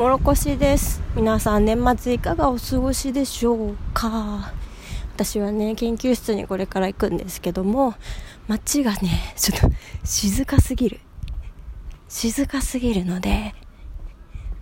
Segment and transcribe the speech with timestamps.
[0.00, 1.02] もろこしです。
[1.14, 4.50] 皆さん年末いかがお過ごしでしょうか？
[5.14, 7.92] 私はね研究室にこれから行くんですけども
[8.48, 9.70] 街がねちょっと
[10.02, 11.00] 静かすぎる。
[12.08, 13.54] 静かすぎるので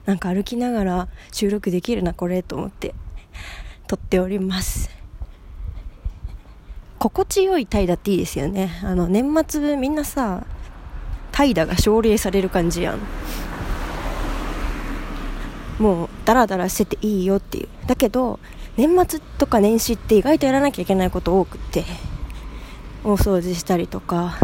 [0.06, 2.96] なんか歩きながら収録できるなこれと思って
[3.86, 4.90] 撮っております。
[6.98, 8.80] 心地よい怠惰っていいですよね。
[8.82, 10.44] あの年末みんなさ
[11.30, 12.98] 怠惰が奨励される感じやん。
[15.78, 17.68] もうダラダラしてていいよっていう。
[17.86, 18.38] だけど
[18.76, 21.84] 年末とか年始って意外とやらなきゃいけないこと多くて
[23.04, 24.38] 大掃除したりとか、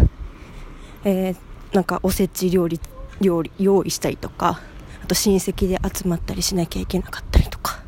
[1.03, 1.35] えー、
[1.73, 2.79] なんかおせち料理
[3.21, 4.59] 料理用意したりとか
[5.03, 7.83] あと親戚で集まったりしなきゃいけなかったりとか。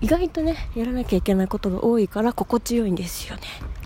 [0.00, 3.42] 意外とねやらなきゃいけないことが多いから心地よいんですよね。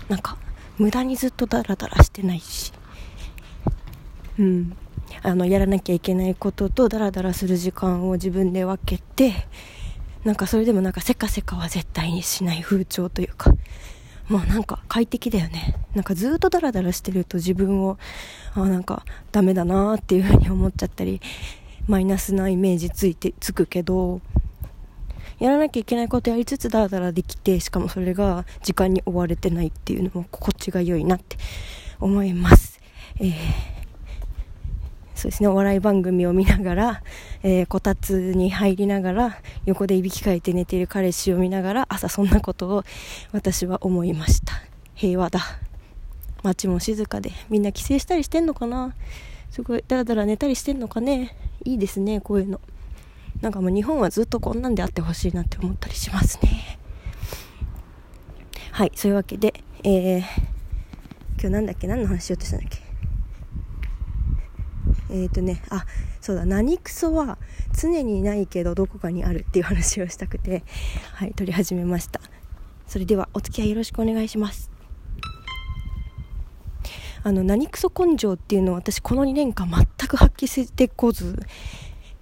[0.08, 0.38] なんか
[0.78, 2.72] 無駄にずっとダラダラしてないし。
[4.38, 4.76] うん。
[5.26, 9.48] あのやらなきゃいけないこととダラダラする時間を自分で分けて
[10.22, 13.52] なんかそれでもなんかせかせかは絶対にしない風潮というか。
[14.28, 15.76] もうなんか快適だよね。
[15.94, 17.96] なんかずっとダラダラしてると自分を
[18.54, 21.20] あなんかダメだなっていう風に思っちゃったり
[21.86, 24.20] マイナスなイメージついてつくけど
[25.38, 31.36] やらなきゃいけないことやりつつダラダラできてしかもそれが時間に追われてないっていうのも心地が良いなって
[32.00, 32.80] 思います。
[33.20, 33.75] えー
[35.16, 37.02] そうですね、お笑い番組を見ながら、
[37.42, 42.84] えー、こたつに入りながら、横でいびきかいて寝ている彼氏を見ながら、朝そんなことを
[43.32, 44.52] 私は思いました。
[44.94, 45.40] 平和だ。
[46.42, 48.94] 街も静かで、みんな帰省したりしてんのかな？
[49.50, 51.34] すごい、だらだら寝たりしてんのかね？
[51.64, 52.60] いいですね、こういうの。
[53.40, 56.78] なんかもう日本はずっとこんなんであってほしいなって思ったりしますね。
[58.70, 60.20] はい、そういうわけで、えー、
[61.38, 61.86] 今日なんだっけ？
[61.86, 62.84] 何の話しようとしたんだっけ？
[65.10, 65.84] えっ、ー、とねあ
[66.20, 67.38] そうだ何クソは
[67.78, 70.64] 常にないけどどこかにあるっていう話をしたくて
[71.14, 72.20] はい撮り始めました。
[72.86, 74.70] それではお付き合いよろしくお願いします。
[77.22, 81.40] あの何クソ根性っていうのを私この2年間全く発揮してこず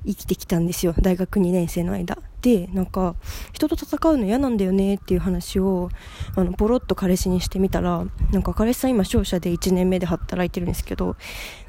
[0.06, 2.18] 生きてきたんですよ大学2年生の間。
[2.44, 3.14] でなんか
[3.54, 5.88] 人と戦うの嫌なんだよねっていう話を
[6.36, 11.16] あのポロッと彼氏にしてみたらなんか彼氏さん今商社で1年目で働いてるんですけど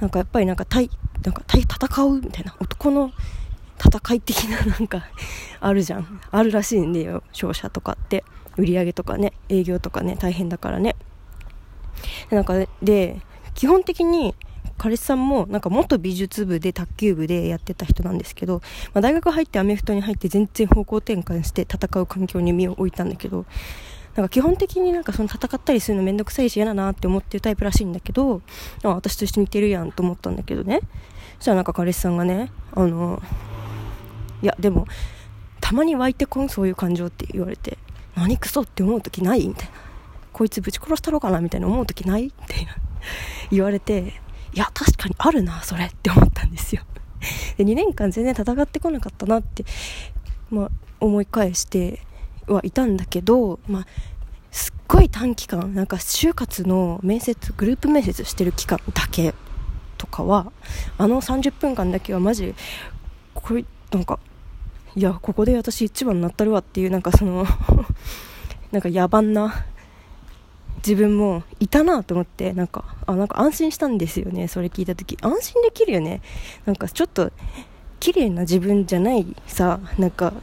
[0.01, 0.89] なんかやっぱりなんか対
[1.23, 3.13] なんか対戦うみたいな男の
[3.79, 5.05] 戦い的な なんか
[5.61, 6.21] あるじゃん。
[6.29, 7.23] あるらしいんだよ。
[7.31, 8.25] 商社とかって。
[8.57, 10.95] 売り上げとかね営業とかね大変だからね。
[12.29, 13.21] なんかで
[13.53, 14.35] 基本的に
[14.77, 18.61] 彼氏さんもなんか元美術部で卓球部でやってた人なんですけど、
[18.93, 23.45] まあ、大学入ってアメフトに入って全然方向転換して戦う環境に身を置いたんだけど
[24.15, 28.41] なんか基本的になんかその戦ったりするのめんどくさいし嫌だなって思ってるタイプらしいんだけど
[28.83, 30.81] あ私と一緒に似てるやんと思ったんだけどね。
[31.37, 33.21] そしたらなんか彼氏さんがねあの
[34.41, 34.87] いやでも
[35.59, 37.77] たまに湧いてこんそういう感情って言われて。
[38.15, 39.71] 何クソって思う時ないみたいな。
[40.31, 42.75] こいつぶち殺したろうかなみたいな思う時ないみたいな
[43.51, 44.21] 言われて。
[44.55, 46.83] いや確かにあるなそれって思ったんですよ。
[47.57, 49.65] で2年間全然戦ってこなかったなって、
[50.49, 51.99] まあ、思い返して
[52.47, 53.87] はいたんだけど、まあ、
[54.51, 59.33] すっごい短期間なんか就活の面接グループ面接してる期間だけ
[59.97, 60.51] とかは
[60.97, 62.53] あの30分間だけはマジ
[63.33, 64.19] これなんか
[64.95, 67.45] いやここで私一番になったるわっていうなんかその
[68.71, 69.65] なんか野蛮な
[70.85, 75.17] 自分もいたなと思ってなんかあなんか安心したんですよねそれ聞いた時。
[75.21, 76.21] 安心できるよね。
[76.65, 77.31] なんかちょっと
[77.99, 80.33] 綺麗な自分じゃないさなんか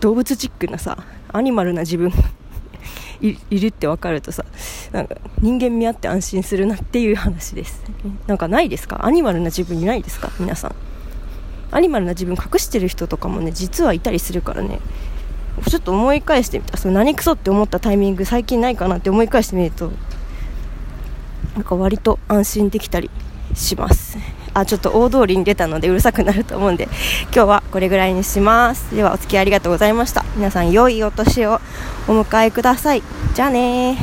[0.00, 0.96] 動物チックなさ
[1.32, 2.10] アニマルな自分
[3.20, 4.44] いるって分かるとさ
[4.90, 7.82] なんか人間味あって安心するなっていう話です。
[8.26, 9.04] なんかないですか？
[9.04, 10.30] アニマルな自分いないですか？
[10.40, 10.74] 皆さん。
[11.70, 14.78] アニマルな自分隠してる人とかもね実はいたりするからね。
[15.68, 16.76] ちょっと思い返してみた。
[16.76, 19.92] その何クソって思ったタイミング最近ないかなって思い返してみると
[21.54, 23.10] なんか割と安心できたり
[23.54, 24.18] します。
[24.54, 26.84] あちょっと大通りに出たのでうるさくなると思うんで
[27.24, 28.94] 今日はこれぐらいにします。
[28.94, 30.24] ではお付き合いありがとうございました。
[30.36, 31.60] 皆さん良いお年を
[32.06, 33.02] お迎えください。
[33.34, 33.98] じゃあね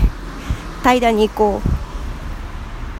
[0.83, 1.68] 怠惰に行こう。